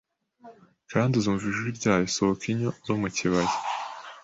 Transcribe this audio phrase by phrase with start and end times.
[0.91, 3.55] kandi uzumva ijwi ryayo Sohoka inyo zo mu kibaya